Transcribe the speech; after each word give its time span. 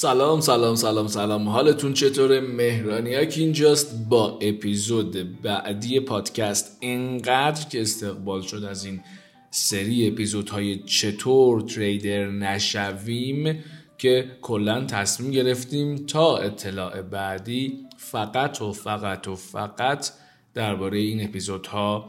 سلام 0.00 0.40
سلام 0.40 0.74
سلام 0.74 1.06
سلام. 1.06 1.48
حالتون 1.48 1.94
چطوره؟ 1.94 2.40
مهرانیک 2.40 3.34
اینجاست 3.38 4.08
با 4.08 4.38
اپیزود 4.42 5.42
بعدی 5.42 6.00
پادکست. 6.00 6.78
انقدر 6.82 7.68
که 7.68 7.80
استقبال 7.80 8.42
شد 8.42 8.64
از 8.64 8.84
این 8.84 9.00
سری 9.50 10.08
اپیزودهای 10.08 10.78
چطور 10.78 11.60
تریدر 11.60 12.30
نشویم 12.30 13.64
که 13.98 14.30
کلا 14.42 14.84
تصمیم 14.84 15.30
گرفتیم 15.30 15.96
تا 15.96 16.36
اطلاع 16.36 17.02
بعدی 17.02 17.86
فقط 17.96 18.62
و 18.62 18.72
فقط 18.72 19.28
و 19.28 19.36
فقط 19.36 20.10
درباره 20.54 20.98
این 20.98 21.24
اپیزودها 21.24 22.08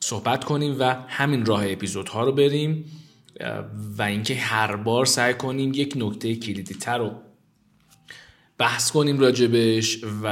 صحبت 0.00 0.44
کنیم 0.44 0.76
و 0.78 0.94
همین 1.08 1.46
راه 1.46 1.72
اپیزودها 1.72 2.24
رو 2.24 2.32
بریم. 2.32 2.84
و 3.98 4.02
اینکه 4.02 4.34
هر 4.34 4.76
بار 4.76 5.04
سعی 5.04 5.34
کنیم 5.34 5.72
یک 5.74 5.94
نکته 5.96 6.36
کلیدی 6.36 6.74
تر 6.74 6.98
رو 6.98 7.12
بحث 8.58 8.90
کنیم 8.90 9.18
راجبش 9.18 10.04
و 10.22 10.28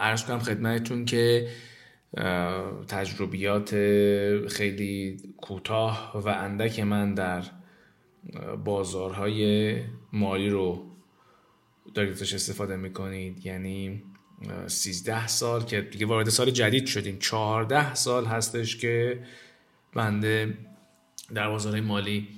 عرض 0.00 0.24
کنم 0.24 0.38
خدمتتون 0.38 1.04
که 1.04 1.48
تجربیات 2.88 3.70
خیلی 4.48 5.16
کوتاه 5.36 6.12
و 6.14 6.28
اندک 6.28 6.80
من 6.80 7.14
در 7.14 7.42
بازارهای 8.64 9.76
مالی 10.12 10.48
رو 10.50 10.90
دارید 11.94 12.12
ازش 12.12 12.34
استفاده 12.34 12.76
می‌کنید. 12.76 13.46
یعنی 13.46 14.02
13 14.66 15.26
سال 15.26 15.64
که 15.64 15.80
دیگه 15.80 16.06
وارد 16.06 16.28
سال 16.28 16.50
جدید 16.50 16.86
شدیم. 16.86 17.18
14 17.18 17.94
سال 17.94 18.24
هستش 18.24 18.76
که 18.76 19.22
بنده 19.94 20.58
در 21.34 21.48
بازار 21.48 21.80
مالی 21.80 22.28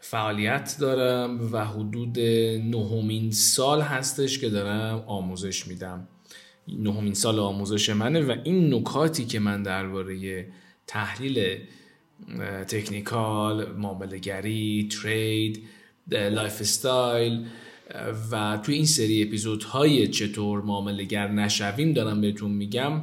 فعالیت 0.00 0.76
دارم 0.80 1.52
و 1.52 1.64
حدود 1.64 2.18
نهمین 2.18 3.30
سال 3.30 3.80
هستش 3.80 4.38
که 4.38 4.48
دارم 4.48 5.04
آموزش 5.06 5.66
میدم. 5.66 6.08
نهمین 6.68 7.14
سال 7.14 7.38
آموزش 7.38 7.90
منه 7.90 8.20
و 8.20 8.36
این 8.44 8.74
نکاتی 8.74 9.24
که 9.24 9.38
من 9.38 9.62
درباره 9.62 10.46
تحلیل 10.86 11.58
technical 12.68 13.72
معاملهگری 13.72 14.88
trade 15.02 15.62
lifestyle 16.10 17.46
و 18.30 18.58
توی 18.62 18.74
این 18.74 18.86
سری 18.86 19.22
اپیزودهای 19.22 20.08
چطور 20.08 20.62
معاملهگر 20.62 21.28
نشویم 21.28 21.92
دارم 21.92 22.20
بهتون 22.20 22.50
میگم. 22.50 23.02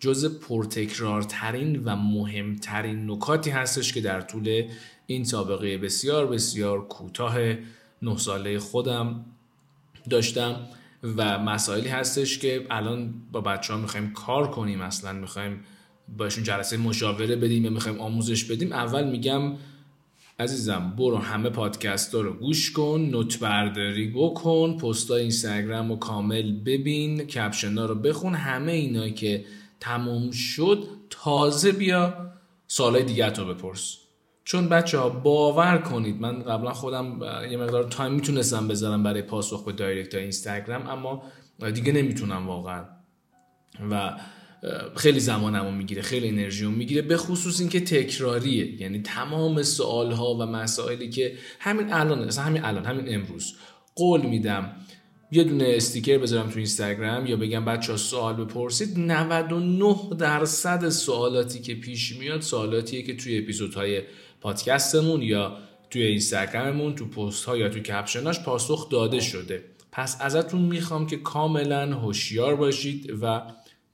جز 0.00 0.38
پرتکرارترین 0.38 1.84
و 1.84 1.96
مهمترین 1.96 3.10
نکاتی 3.10 3.50
هستش 3.50 3.92
که 3.92 4.00
در 4.00 4.20
طول 4.20 4.62
این 5.06 5.24
سابقه 5.24 5.78
بسیار 5.78 6.26
بسیار 6.26 6.88
کوتاه 6.88 7.38
نه 8.02 8.16
ساله 8.16 8.58
خودم 8.58 9.24
داشتم 10.10 10.66
و 11.02 11.38
مسائلی 11.38 11.88
هستش 11.88 12.38
که 12.38 12.66
الان 12.70 13.14
با 13.32 13.40
بچه 13.40 13.72
ها 13.72 13.80
می‌خوایم 13.80 14.12
کار 14.12 14.50
کنیم. 14.50 14.80
اصلا 14.80 15.12
می‌خوایم 15.12 15.60
باشون 16.18 16.44
جلسه 16.44 16.76
مشاوره 16.76 17.36
بدیم 17.36 17.64
یا 17.64 17.70
می‌خوایم 17.70 18.00
آموزش 18.00 18.44
بدیم. 18.44 18.72
اول 18.72 19.10
میگم 19.10 19.52
عزیزم 20.38 20.94
برو 20.98 21.16
همه 21.16 21.50
پادکست 21.50 22.14
ها 22.14 22.20
رو 22.20 22.32
گوش 22.32 22.72
کن 22.72 23.00
نوت 23.00 23.38
برداری 23.38 24.10
بکن 24.10 24.76
پست 24.76 25.10
اینستاگرام 25.10 25.88
رو 25.88 25.96
کامل 25.96 26.52
ببین 26.52 27.24
کپشن 27.24 27.78
ها 27.78 27.86
رو 27.86 27.94
بخون 27.94 28.34
همه 28.34 28.72
اینا 28.72 29.08
که 29.08 29.44
تموم 29.80 30.30
شد 30.30 30.88
تازه 31.10 31.72
بیا 31.72 32.32
سالهای 32.66 33.04
دیگه 33.04 33.30
تو 33.30 33.54
بپرس. 33.54 33.96
چون 34.44 34.68
بچه 34.68 34.98
ها 34.98 35.08
باور 35.08 35.78
کنید 35.78 36.20
من 36.20 36.42
قبلا 36.42 36.72
خودم 36.72 37.20
یه 37.50 37.56
مقدار 37.56 37.84
time 37.84 38.12
می‌تونستم 38.12 38.68
بذارم 38.68 39.02
برای 39.02 39.22
پاسخ 39.22 39.64
به 39.64 39.72
direct 39.72 40.14
اینستاگرام 40.14 40.86
اما 40.86 41.22
دیگه 41.74 41.92
نمی‌تونم 41.92 42.46
واقعا. 42.46 42.84
و 43.90 44.16
خیلی 44.96 45.20
زمانمو 45.20 45.70
می‌گیره 45.70 46.02
خیلی 46.02 46.28
انرژیمو 46.28 46.76
می‌گیره 46.76 47.02
به 47.02 47.16
خصوص 47.16 47.60
اینکه 47.60 47.80
تکراریه. 47.80 48.82
یعنی 48.82 49.02
تمام 49.02 49.62
سوال 49.62 50.12
ها 50.12 50.34
و 50.34 50.46
مسائلی 50.46 51.10
که 51.10 51.36
همین 51.60 51.92
الان 51.92 52.30
همین 52.30 52.64
الان 52.64 52.84
همین 52.84 53.14
امروز 53.14 53.54
قول 53.94 54.20
میدم. 54.20 54.72
یه 55.30 55.44
دونه 55.44 55.64
استیکر 55.68 56.18
بذارم 56.18 56.50
تو 56.50 56.56
اینستاگرام 56.56 57.26
یا 57.26 57.36
بگم 57.36 57.64
بچه 57.64 57.92
ها 57.92 57.98
سوال 57.98 58.44
بپرسید. 58.44 58.98
99 58.98 59.96
درصد 60.18 60.88
سوالاتی 60.88 61.60
که 61.60 61.74
پیش 61.74 62.16
میاد 62.16 62.40
سوالاتیه 62.40 63.02
که 63.02 63.16
توی 63.16 63.38
اپیزودهای 63.38 64.02
پادکستمون 64.40 65.22
یا 65.22 65.58
توی 65.90 66.02
اینستاگراممون 66.02 66.94
تو 66.94 67.06
پست 67.08 67.44
ها 67.44 67.56
یا 67.56 67.68
تو 67.68 67.80
کپشناش 67.80 68.40
پاسخ 68.40 68.88
داده 68.88 69.20
شده. 69.20 69.64
پس 69.92 70.16
ازتون 70.20 70.62
می‌خوام 70.62 71.06
که 71.06 71.16
کاملا 71.16 71.94
هوشیار 71.94 72.56
باشید 72.56 73.12
و 73.22 73.42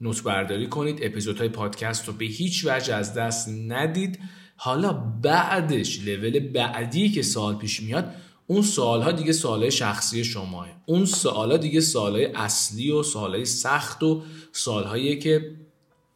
نوت 0.01 0.23
برداری 0.23 0.67
کنید. 0.67 0.99
اپیزودهای 1.01 1.49
پادکست 1.49 2.07
رو 2.07 2.13
به 2.13 2.25
هیچ 2.25 2.65
وجه 2.65 2.95
از 2.95 3.13
دست 3.13 3.49
ندید. 3.67 4.19
حالا 4.55 4.93
بعدش 5.21 5.99
لول 6.05 6.39
بعدی 6.39 7.09
که 7.09 7.21
سال 7.21 7.55
پیش 7.55 7.83
میاد 7.83 8.15
اون 8.47 8.61
سوالها 8.61 9.11
دیگه 9.11 9.31
سوالای 9.31 9.71
شخصی 9.71 10.23
شماه 10.23 10.67
اون 10.85 11.05
سوالا 11.05 11.57
دیگه 11.57 11.79
سوالای 11.81 12.25
اصلی 12.25 12.91
و 12.91 13.03
سوالای 13.03 13.45
سخت 13.45 14.03
و 14.03 14.23
سوالهایی 14.51 15.19
که 15.19 15.51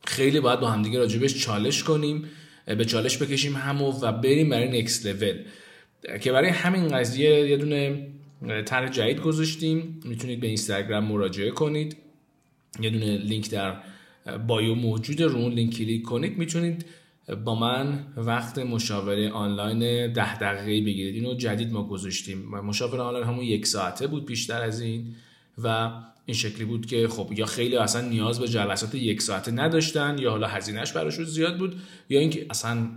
خیلی 0.06 0.40
باید 0.40 0.60
با 0.60 0.68
همدیگه 0.68 1.00
راجبش 1.00 1.44
چالش 1.44 1.84
کنیم 1.84 2.30
به 2.66 2.86
چالش 2.86 3.18
بکشیم 3.18 3.56
همو 3.56 3.92
و 4.02 4.12
بریم 4.12 4.50
برای 4.50 4.82
next 4.82 5.06
level 5.06 5.44
که 6.22 6.32
برای 6.32 6.50
همین 6.50 6.88
قضیه 6.88 7.50
یه 7.50 7.58
دونه 7.58 8.08
طرح 8.66 8.90
جدید 8.90 9.22
گذاشتیم. 9.22 10.02
می‌تونید 10.06 10.40
به 10.40 10.48
اینستاگرام 10.48 11.04
مراجعه 11.04 11.52
کنید. 11.52 11.98
یه 12.80 12.90
دونه 12.90 13.18
لینک 13.18 13.50
در 13.50 13.76
bio 14.48 14.76
موجود 14.76 15.22
رو 15.22 15.38
اون 15.38 15.54
لینک 15.54 15.78
کلیک 15.78 16.04
کنید. 16.04 16.38
می‌تونید 16.38 16.86
با 17.36 17.56
من 17.56 18.06
وقت 18.18 18.60
مشاوره 18.60 19.30
آنلاین 19.30 20.14
ده 20.14 20.38
دقیقه 20.38 20.86
بگیرید. 20.86 21.16
اینو 21.16 21.34
جدید 21.34 21.72
ما 21.72 21.84
گذاشتیم. 21.84 22.50
مشاوره 22.50 23.02
آنلاین 23.02 23.26
همون 23.26 23.46
یک 23.46 23.68
ساعته 23.68 24.08
بود 24.08 24.26
بیشتر 24.26 24.62
از 24.62 24.82
این 24.82 25.16
و 25.64 25.92
این 26.26 26.38
شکلی 26.38 26.66
بود 26.66 26.86
که 26.86 27.08
خب 27.08 27.34
یا 27.38 27.46
خیلی 27.46 27.78
اصلا 27.78 28.02
نیاز 28.02 28.40
به 28.40 28.48
جلسات 28.48 28.96
یک 28.96 29.22
ساعته 29.22 29.52
نداشتن 29.52 30.18
یا 30.20 30.32
حالا 30.32 30.48
هزینهش 30.48 30.92
براشون 30.92 31.26
زیاد 31.26 31.58
بود 31.58 31.82
یا 32.10 32.20
اینکه 32.20 32.46
اصلا 32.50 32.90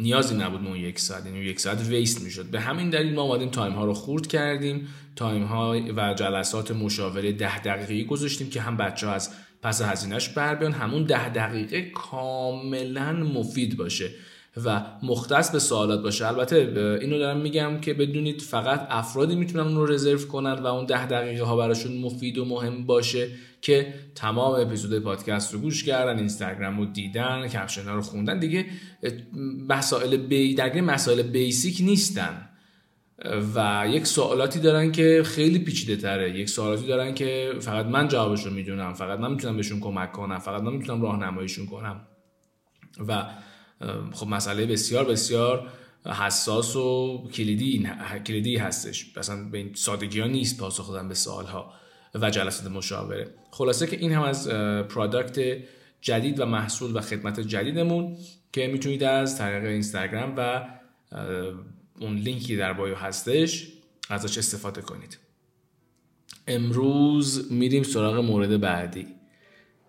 نیازی 0.00 0.34
نبود 0.34 0.66
اون 0.66 0.76
یک 0.76 0.98
ساعت 0.98 1.26
یعنی 1.26 1.38
یک 1.38 1.60
ساعت 1.60 1.88
waste 1.88 2.22
می‌شد. 2.22 2.50
به 2.50 2.60
همین 2.60 2.90
دلیل 2.90 3.14
ما 3.14 3.22
اومدیم 3.22 3.48
time 3.48 3.72
ها 3.72 3.84
رو 3.84 3.94
خورد 3.94 4.26
کردیم. 4.26 4.88
time 5.16 5.44
ها 5.44 5.76
و 5.96 6.14
جلسات 6.14 6.70
مشاوره 6.70 7.32
ده 7.32 7.58
دقیقه 7.58 8.04
گذاشتیم 8.04 8.50
که 8.50 8.60
هم 8.60 8.76
بچه 8.76 9.06
ها 9.06 9.12
از 9.12 9.30
پس 9.62 9.82
هزینهش 9.82 10.28
بر 10.28 10.54
بیان 10.54 10.72
همون 10.72 11.02
ده 11.04 11.28
دقیقه 11.28 11.90
کاملا 11.90 13.12
مفید 13.12 13.76
باشه 13.76 14.10
و 14.64 14.82
مختص 15.02 15.50
به 15.50 15.58
سوالات 15.58 16.02
باشه. 16.02 16.26
البته 16.26 16.56
اینو 17.00 17.18
دارم 17.18 17.40
میگم 17.40 17.80
که 17.80 17.94
بدونید 17.94 18.40
فقط 18.40 18.86
افرادی 18.90 19.34
می‌تونن 19.34 19.66
اون 19.66 19.76
رو 19.76 19.86
رزرو 19.86 20.18
کنن 20.18 20.52
و 20.52 20.66
اون 20.66 20.86
ده 20.86 21.06
دقیقه 21.06 21.44
ها 21.44 21.56
براشون 21.56 21.96
مفید 21.96 22.38
و 22.38 22.44
مهم 22.44 22.86
باشه 22.86 23.28
که 23.62 23.94
تمام 24.14 24.60
اپیزود 24.60 25.02
پادکست 25.02 25.54
رو 25.54 25.60
گوش 25.60 25.84
کردن 25.84 26.18
اینستاگرام 26.18 26.78
رو 26.78 26.86
دیدن 26.86 27.48
کپشن 27.48 27.82
ها 27.82 27.94
رو 27.94 28.00
خوندن. 28.00 28.38
دیگه 28.38 28.66
مسائل 29.68 30.16
بی 30.16 30.80
مسائل 30.80 31.22
بیسیک 31.22 31.78
نیستن. 31.80 32.47
و 33.54 33.86
یک 33.88 34.06
سوالاتی 34.06 34.60
دارن 34.60 34.92
که 34.92 35.22
خیلی 35.26 35.58
پیچیده 35.58 35.96
تره. 35.96 36.38
یک 36.38 36.48
سوالاتی 36.48 36.86
دارن 36.86 37.14
که 37.14 37.52
فقط 37.60 37.86
من 37.86 38.08
جوابش 38.08 38.46
رو 38.46 38.52
می‌دونم 38.52 38.94
فقط 38.94 39.18
من 39.18 39.30
می‌تونم 39.30 39.56
بهشون 39.56 39.80
کمک 39.80 40.12
کنم 40.12 40.38
فقط 40.38 40.62
من 40.62 40.72
می‌تونم 40.72 41.02
راهنماییشون 41.02 41.66
کنم. 41.66 42.00
و 43.08 43.24
خب 44.12 44.26
مسئله 44.26 44.66
بسیار 44.66 45.04
بسیار 45.04 45.68
حساس 46.06 46.76
و 46.76 47.28
کلیدی 47.34 47.88
کلیدی 48.26 48.56
هستش. 48.56 49.18
مثلا 49.18 49.50
به 49.50 49.58
این 49.58 49.70
سادگی 49.74 50.20
ها 50.20 50.26
نیست 50.26 50.60
پاسخ 50.60 50.90
دادن 50.90 51.08
به 51.08 51.14
سوال 51.14 51.44
ها 51.44 51.72
و 52.14 52.30
جلسات 52.30 52.70
مشاوره. 52.72 53.34
خلاصه 53.50 53.86
که 53.86 53.96
این 53.96 54.12
هم 54.12 54.22
از 54.22 54.48
پرادکت 54.88 55.58
جدید 56.00 56.40
و 56.40 56.46
محصول 56.46 56.96
و 56.96 57.00
خدمت 57.00 57.40
جدیدمون 57.40 58.16
که 58.52 58.66
می‌تونید 58.66 59.04
از 59.04 59.38
طریق 59.38 59.64
اینستاگرام 59.64 60.34
و 60.36 60.68
اون 62.00 62.16
لینکی 62.16 62.56
در 62.56 62.72
بایو 62.72 62.94
هستش 62.94 63.68
ازش 64.08 64.38
استفاده 64.38 64.80
کنید. 64.82 65.18
امروز 66.46 67.52
میریم 67.52 67.82
سراغ 67.82 68.16
مورد 68.16 68.60
بعدی. 68.60 69.06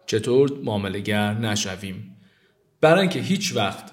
چطور 0.05 0.59
معاملهگر 0.63 1.33
نشویم؟ 1.33 2.15
برای 2.81 3.01
اینکه 3.01 3.19
هیچ 3.19 3.55
وقت 3.55 3.91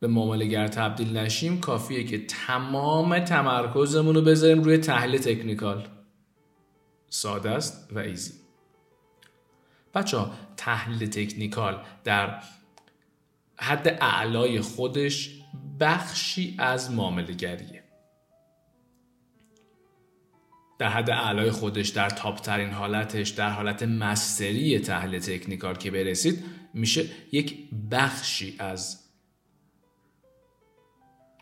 به 0.00 0.06
معاملهگر 0.06 0.68
تبدیل 0.68 1.16
نشیم 1.16 1.60
کافیه 1.60 2.04
که 2.04 2.26
تمام 2.26 3.18
تمرکزمون 3.18 4.14
رو 4.14 4.22
بذاریم 4.22 4.62
روی 4.62 4.78
تحلیل 4.78 5.20
تکنیکال. 5.20 5.88
ساده 7.08 7.50
است 7.50 7.88
و 7.92 7.98
ایزی. 7.98 8.32
بچه 9.94 10.18
تحلیل 10.56 11.08
تکنیکال 11.08 11.82
در 12.04 12.42
حد 13.56 13.98
اعلای 14.00 14.60
خودش 14.60 15.42
بخشی 15.80 16.54
از 16.58 16.90
معامله 16.90 17.32
گریه 17.32 17.82
در 20.78 20.88
حد 20.88 21.10
اعلای 21.10 21.50
خودش 21.50 21.88
در 21.88 22.10
تاپ 22.10 22.40
ترین 22.40 22.70
حالتش 22.70 23.28
در 23.28 23.50
حالت 23.50 23.82
مستری 23.82 24.78
تحلیل 24.78 25.20
تکنیکال 25.20 25.74
که 25.74 25.90
برسید 25.90 26.44
میشه 26.74 27.04
یک 27.32 27.58
بخشی 27.90 28.56
از 28.58 29.06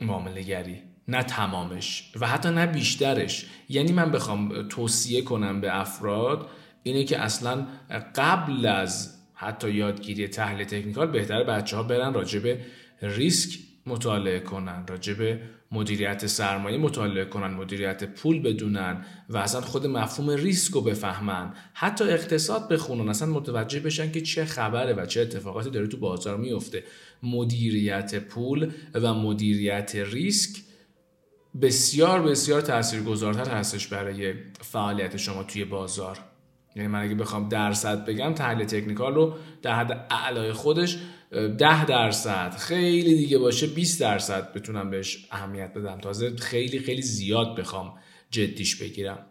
معامله 0.00 0.42
گری 0.42 0.82
نه 1.08 1.22
تمامش 1.22 2.12
و 2.20 2.26
حتی 2.26 2.50
نه 2.50 2.66
بیشترش. 2.66 3.46
یعنی 3.68 3.92
من 3.92 4.10
بخوام 4.10 4.68
توصیه 4.68 5.22
کنم 5.22 5.60
به 5.60 5.80
افراد 5.80 6.48
اینه 6.82 7.04
که 7.04 7.18
اصلا 7.18 7.66
قبل 8.14 8.66
از 8.66 9.14
حتی 9.34 9.70
یادگیری 9.70 10.28
تحلیل 10.28 10.66
تکنیکال 10.66 11.06
بهتر 11.06 11.44
بچه 11.44 11.76
ها 11.76 11.82
برن 11.82 12.14
راجع 12.14 12.38
به 12.38 12.60
ریسک 13.02 13.58
مطالعه 13.86 14.40
کنن 14.40 14.84
راجع 14.88 15.14
به 15.14 15.40
مدیریت 15.72 16.26
سرمایه 16.26 16.78
مطالعه 16.78 17.24
کنن 17.24 17.54
مدیریت 17.54 18.04
پول 18.04 18.42
بدونن 18.42 19.04
و 19.28 19.38
اصلا 19.38 19.60
خود 19.60 19.86
مفهوم 19.86 20.30
ریسک 20.30 20.72
رو 20.72 20.80
بفهمن. 20.80 21.54
حتی 21.74 22.04
اقتصاد 22.04 22.68
بخونن 22.68 23.08
اصلا 23.08 23.28
متوجه 23.28 23.80
بشن 23.80 24.12
که 24.12 24.20
چه 24.20 24.44
خبره 24.44 24.94
و 24.94 25.06
چه 25.06 25.20
اتفاقاتی 25.20 25.70
داره 25.70 25.86
تو 25.86 25.96
بازار 25.96 26.36
میفته. 26.36 26.84
مدیریت 27.22 28.14
پول 28.18 28.70
و 28.94 29.14
مدیریت 29.14 29.92
ریسک 29.94 30.60
بسیار 31.62 32.22
بسیار 32.22 32.60
تاثیرگذارتر 32.60 33.50
هستش 33.50 33.86
برای 33.86 34.34
فعالیت 34.60 35.16
شما 35.16 35.42
توی 35.42 35.64
بازار. 35.64 36.18
یعنی 36.76 36.88
من 36.88 37.02
اگه 37.02 37.14
بخوام 37.14 37.48
درصد 37.48 38.04
بگم 38.04 38.34
تحلیل 38.34 38.66
تکنیکال 38.66 39.14
رو 39.14 39.34
در 39.62 39.74
حد 39.74 40.06
اعلای 40.10 40.52
خودش 40.52 40.98
ده 41.34 41.84
درصد 41.84 42.54
خیلی 42.58 43.14
دیگه 43.14 43.38
باشه 43.38 43.66
20 43.66 44.00
درصد 44.00 44.52
بتونم 44.52 44.90
بهش 44.90 45.26
اهمیت 45.30 45.74
بدم. 45.74 45.98
تازه 45.98 46.36
خیلی 46.36 46.78
خیلی 46.78 47.02
زیاد 47.02 47.56
بخوام 47.56 47.98
جدیش 48.30 48.76
بگیرم. 48.76 49.26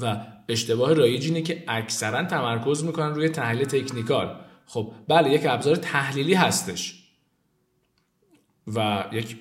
و 0.00 0.26
اشتباه 0.48 0.92
رایج 0.92 1.24
اینه 1.24 1.42
که 1.42 1.64
اکثرا 1.68 2.24
تمرکز 2.24 2.84
می‌کنن 2.84 3.14
روی 3.14 3.28
تحلیل 3.28 3.64
تکنیکال. 3.64 4.40
خب 4.66 4.92
بله 5.08 5.30
یک 5.30 5.46
ابزار 5.46 5.76
تحلیلی 5.76 6.34
هستش. 6.34 7.04
و 8.66 9.04
یک 9.12 9.36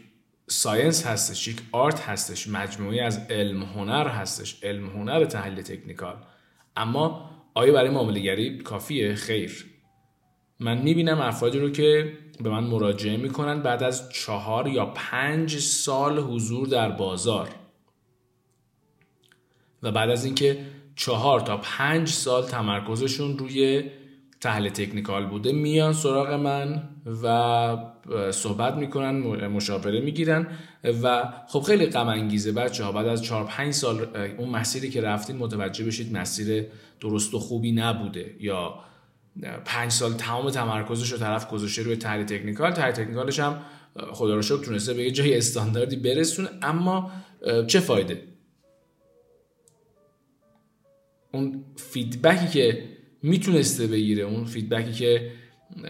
science 0.47 1.05
هستش 1.05 1.47
یک 1.47 1.61
art 1.71 2.01
هستش 2.01 2.47
مجموعی 2.47 2.99
از 2.99 3.19
علم 3.29 3.63
هنر 3.63 4.07
هستش. 4.07 4.63
علم 4.63 4.89
هنر 4.89 5.25
تحلیل 5.25 5.61
تکنیکال. 5.61 6.17
اما 6.77 7.29
آیا 7.53 7.73
برای 7.73 7.89
معاملهگری 7.89 8.57
کافیه؟ 8.57 9.15
خیر. 9.15 9.65
من 10.59 10.77
می‌بینم 10.77 11.21
افرادی 11.21 11.59
رو 11.59 11.69
که 11.69 12.17
به 12.43 12.49
من 12.49 12.63
مراجعه 12.63 13.17
می‌کنن 13.17 13.61
بعد 13.61 13.83
از 13.83 14.09
چهار 14.09 14.67
یا 14.67 14.85
پنج 14.85 15.57
سال 15.57 16.19
حضور 16.19 16.67
در 16.67 16.91
بازار. 16.91 17.49
و 19.83 19.91
بعد 19.91 20.09
از 20.09 20.25
اینکه 20.25 20.57
چهار 20.95 21.39
تا 21.39 21.57
پنج 21.57 22.07
سال 22.07 22.43
تمرکزشون 22.43 23.37
روی 23.37 23.83
تحلیل 24.41 24.71
تکنیکال 24.71 25.25
بوده 25.25 25.51
میان 25.51 25.93
سراغ 25.93 26.33
من 26.33 26.89
و 27.23 27.77
صحبت 28.31 28.75
می‌کنن 28.75 29.47
مشاوره 29.47 30.01
می‌گیرن 30.01 30.47
و 31.03 31.33
خب 31.47 31.59
خیلی 31.61 31.85
غم 31.85 32.07
انگیزه 32.07 32.51
بچه 32.51 32.83
ها 32.83 32.91
بعد 32.91 33.07
از 33.07 33.23
4 33.23 33.45
5 33.45 33.73
سال 33.73 34.07
اون 34.37 34.49
مسیری 34.49 34.89
که 34.89 35.01
رفتین 35.01 35.37
متوجه 35.37 35.85
بشید 35.85 36.17
مسیر 36.17 36.65
درست 36.99 37.33
و 37.33 37.39
خوبی 37.39 37.71
نبوده 37.71 38.35
یا 38.39 38.79
پنج 39.65 39.91
سال 39.91 40.13
تمام 40.13 40.49
تمرکزش 40.49 41.11
رو 41.11 41.17
طرف 41.17 41.49
گذاشته 41.49 41.83
روی 41.83 41.95
تحلیل 41.95 42.25
تکنیکال. 42.25 42.71
تحلیل 42.71 42.91
تکنیکالش 42.91 43.39
هم 43.39 43.61
خدا 44.11 44.35
رو 44.35 44.41
شکر 44.41 44.63
تونسته 44.63 44.93
به 44.93 45.03
یه 45.03 45.11
جای 45.11 45.37
استانداردی 45.37 45.95
برسونه 45.95 46.49
اما 46.61 47.11
چه 47.67 47.79
فایده؟ 47.79 48.23
اون 51.31 51.65
feedback 51.75 52.39
ی 52.39 52.47
که 52.47 52.89
می‌تونسته 53.23 53.87
بگیره 53.87 54.23
اون 54.23 54.45
feedback 54.45 54.88
ی 54.88 54.93
که 54.93 55.31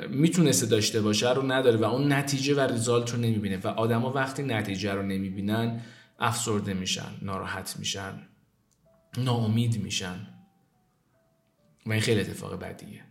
می‌تونسته 0.10 0.66
داشته 0.66 1.02
باشه 1.02 1.34
رو 1.34 1.52
نداره 1.52 1.78
و 1.78 1.84
اون 1.84 2.14
نتیجه 2.14 2.56
و 2.56 2.60
result 2.60 3.12
رو 3.12 3.18
نمی‌بینه 3.18 3.58
و 3.58 3.68
آدما 3.68 4.12
وقتی 4.12 4.44
نتیجه 4.44 4.94
رو 4.94 5.02
نمی‌بینن 5.02 5.82
افسرده 6.20 6.74
میشن 6.74 7.12
ناراحت 7.22 7.76
میشن 7.80 8.28
ناامید 9.18 9.84
میشن. 9.84 10.28
و 11.86 11.92
این 11.92 12.02
خیلی 12.02 12.22
اتفاق 12.22 12.60
بدیه. 12.60 13.04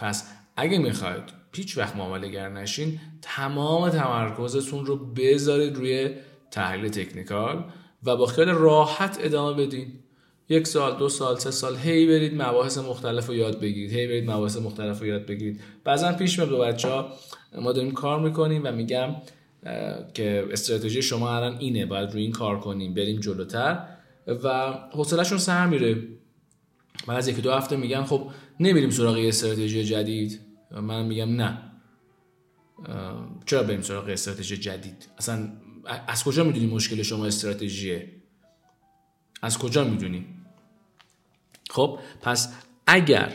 پس 0.00 0.30
اگه 0.56 0.78
می‌خواید 0.78 1.22
پیچ 1.52 1.78
وقت 1.78 1.96
معامله 1.96 2.48
نشین 2.48 3.00
تمام 3.22 3.90
تمرکزتون 3.90 4.86
رو 4.86 4.96
بذارید 4.96 5.76
روی 5.76 6.10
تحلیل 6.50 6.90
تکنیکال 6.90 7.64
و 8.04 8.16
با 8.16 8.26
خیال 8.26 8.48
راحت 8.48 9.18
ادامه 9.20 9.66
بدین. 9.66 9.92
یک 10.48 10.66
سال 10.66 10.98
دو 10.98 11.08
سال 11.08 11.38
سه 11.38 11.50
سال 11.50 11.76
هی 11.76 12.06
برید 12.06 12.42
مباحث 12.42 12.78
مختلف 12.78 13.26
رو 13.26 13.34
یاد 13.34 13.60
بگیرید 13.60 13.92
هی 13.92 14.06
برید 14.06 14.30
مباحث 14.30 14.56
مختلف 14.56 15.00
رو 15.00 15.06
یاد 15.06 15.26
بگیرید. 15.26 15.60
بعضا 15.84 16.12
پیش 16.12 16.38
میاد 16.38 16.76
به 17.52 17.60
ما 17.60 17.72
داریم 17.72 17.92
کار 17.92 18.20
می‌کنیم 18.20 18.62
و 18.64 18.72
میگم 18.72 19.16
که 20.14 20.46
استراتژی 20.50 21.02
شما 21.02 21.36
الان 21.36 21.56
اینه 21.58 21.86
باید 21.86 22.12
روی 22.12 22.22
این 22.22 22.32
کار 22.32 22.60
کنیم 22.60 22.94
بریم 22.94 23.20
جلوتر 23.20 23.84
و 24.26 24.72
حوصلهشون 24.92 25.38
سر 25.38 25.66
میره. 25.66 25.96
من 27.06 27.16
از 27.16 27.28
یکی 27.28 27.40
دو 27.40 27.52
هفته 27.52 27.76
میگن 27.76 28.04
خب 28.04 28.30
نمیریم 28.60 28.90
سراغ 28.90 29.16
استراتژی 29.18 29.84
جدید؟ 29.84 30.40
من 30.70 31.06
میگم 31.06 31.42
نه. 31.42 31.58
چرا 33.46 33.62
بریم 33.62 33.80
سراغ 33.80 34.08
استراتژی 34.08 34.56
جدید؟ 34.56 35.08
اصلا 35.18 35.52
از 36.06 36.24
کجا 36.24 36.44
می‌دونی 36.44 36.66
مشکل 36.66 37.02
شما 37.02 37.26
استراتژیه؟ 37.26 38.12
از 39.42 39.58
کجا 39.58 39.84
می‌دونی؟ 39.84 40.26
خب 41.70 41.98
پس 42.22 42.54
اگر 42.86 43.32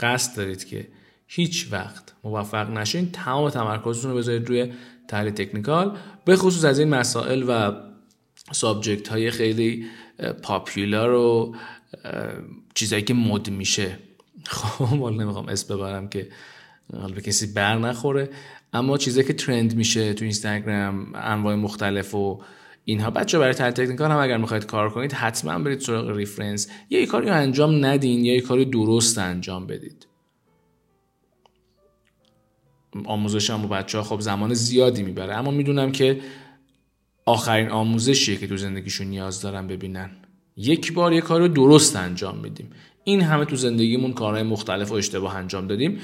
قصد 0.00 0.36
دارید 0.36 0.64
که 0.64 0.88
هیچ 1.26 1.68
وقت 1.70 2.14
موفق 2.24 2.70
نشین 2.70 3.10
تمام 3.12 3.50
تمرکزتون 3.50 4.10
رو 4.10 4.16
بذارید 4.16 4.48
روی 4.48 4.72
تحلیل 5.08 5.32
تکنیکال. 5.32 5.98
به 6.24 6.36
خصوص 6.36 6.64
از 6.64 6.78
این 6.78 6.88
مسائل 6.88 7.44
و 7.48 7.72
subject 8.52 9.08
های 9.08 9.30
خیلی 9.30 9.86
popular 10.42 11.10
و 11.10 11.56
چیزایی 12.74 13.02
که 13.02 13.14
مد 13.14 13.50
میشه. 13.50 13.98
خب 14.44 14.84
حالا 14.84 15.16
نمی‌خوام 15.16 15.48
اسم 15.48 15.76
ببرم 15.76 16.08
که 16.08 16.28
حالا 16.92 17.14
به 17.14 17.20
کسی 17.20 17.46
بر 17.46 17.78
نخوره. 17.78 18.30
اما 18.72 18.98
چیزایی 18.98 19.26
که 19.26 19.32
trend 19.32 19.76
میشه 19.76 20.14
تو 20.14 20.24
اینستاگرام 20.24 21.12
انواع 21.14 21.54
مختلف 21.54 22.14
و 22.14 22.42
اینها. 22.84 23.10
بچه 23.10 23.38
برای 23.38 23.54
تحلیل 23.54 23.74
تکنیکال 23.74 24.10
هم 24.10 24.18
اگر 24.18 24.36
می‌خواید 24.36 24.66
کار 24.66 24.90
کنید 24.90 25.12
حتما 25.12 25.58
برید 25.58 25.80
سراغ 25.80 26.10
reference 26.10 26.68
یا 26.90 27.00
یه 27.00 27.06
کاری 27.06 27.30
انجام 27.30 27.84
ندین 27.84 28.24
یا 28.24 28.34
یه 28.34 28.40
کاری 28.40 28.64
درست 28.64 29.18
انجام 29.18 29.66
بدید. 29.66 30.06
آموزش 33.04 33.50
هم 33.50 33.62
با 33.62 33.68
بچه 33.68 33.98
ها 33.98 34.04
خب 34.04 34.20
زمان 34.20 34.54
زیادی 34.54 35.02
می‌بره. 35.02 35.34
اما 35.34 35.50
می‌دونم 35.50 35.92
که 35.92 36.20
آخرین 37.26 37.68
آموزشیه 37.68 38.36
که 38.36 38.46
تو 38.46 38.56
زندگیشون 38.56 39.06
نیاز 39.06 39.40
دارن 39.40 39.66
ببینن. 39.66 40.10
یک 40.56 40.92
بار 40.92 41.12
یه 41.12 41.20
کار 41.20 41.48
درست 41.48 41.96
انجام 41.96 42.38
میدیم. 42.38 42.70
این 43.04 43.20
همه 43.20 43.44
تو 43.44 43.56
زندگیمون 43.56 44.12
کارهای 44.12 44.42
مختلف 44.42 44.90
و 44.90 44.94
اشتباه 44.94 45.36
انجام 45.36 45.66
دادیم. 45.66 45.98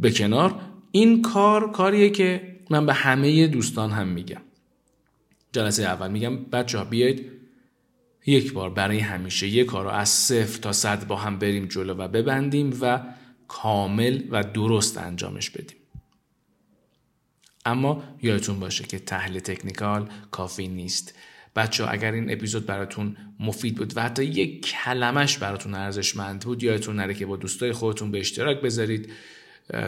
به 0.00 0.10
کنار 0.10 0.60
این 0.90 1.22
کار 1.22 1.72
کاریه 1.72 2.10
که 2.10 2.56
من 2.70 2.86
به 2.86 2.94
همه 2.94 3.46
دوستان 3.46 3.90
هم 3.90 4.08
میگم. 4.08 4.40
جلسه 5.52 5.82
اول 5.82 6.10
میگم 6.10 6.36
بچه 6.36 6.78
ها 6.78 6.84
بیاید 6.84 7.30
یک 8.26 8.52
بار 8.52 8.70
برای 8.70 8.98
همیشه 8.98 9.48
یک 9.48 9.66
کار 9.66 9.84
رو 9.84 9.90
از 9.90 10.08
صفر 10.08 10.60
تا 10.60 10.72
صد 10.72 11.06
با 11.06 11.16
هم 11.16 11.38
بریم 11.38 11.66
جلو 11.66 11.94
و 11.94 12.08
ببندیم 12.08 12.78
و 12.80 13.00
کامل 13.48 14.22
و 14.30 14.42
درست 14.42 14.98
انجامش 14.98 15.50
بدیم. 15.50 15.76
اما 17.64 18.02
یادتون 18.22 18.60
باشه 18.60 18.84
که 18.84 18.98
تحلیل 18.98 19.40
تکنیکال 19.40 20.08
کافی 20.30 20.68
نیست. 20.68 21.14
بچه 21.56 21.84
ها 21.84 21.90
اگر 21.90 22.12
این 22.12 22.32
اپیزود 22.32 22.66
براتون 22.66 23.16
مفید 23.40 23.74
بود 23.74 23.96
و 23.96 24.02
حتی 24.02 24.24
یک 24.24 24.66
کلمش 24.66 25.38
براتون 25.38 25.74
ارزشمند 25.74 26.44
بود 26.44 26.62
یادتون 26.62 26.96
نره 26.96 27.14
که 27.14 27.26
با 27.26 27.36
دوستای 27.36 27.72
خودتون 27.72 28.10
به 28.10 28.20
اشتراک 28.20 28.60
بذارید 28.60 29.08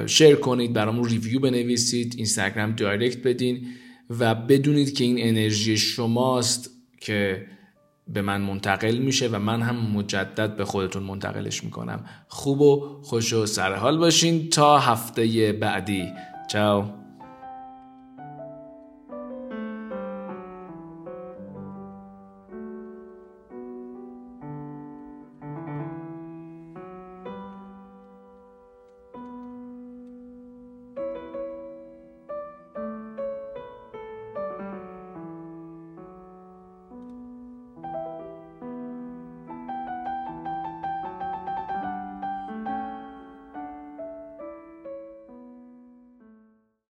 share 0.06 0.36
کنید 0.36 0.72
برامون 0.72 1.08
review 1.08 1.40
بنویسید 1.40 2.14
اینستاگرام 2.16 2.72
direct 2.72 3.22
بدین 3.22 3.66
و 4.10 4.34
بدونید 4.34 4.94
که 4.94 5.04
این 5.04 5.16
انرژی 5.18 5.76
شماست 5.76 6.70
که 7.00 7.46
به 8.08 8.22
من 8.22 8.40
منتقل 8.40 8.98
میشه 8.98 9.28
و 9.28 9.38
من 9.38 9.62
هم 9.62 9.76
مجدد 9.76 10.56
به 10.56 10.64
خودتون 10.64 11.02
منتقلش 11.02 11.64
می‌کنم. 11.64 12.04
خوب 12.28 12.60
و 12.60 13.00
خوش 13.02 13.32
و 13.32 13.46
سرحال 13.46 13.98
باشین. 13.98 14.48
تا 14.50 14.78
هفته 14.78 15.52
بعدی. 15.52 16.12
چاو. 16.50 17.05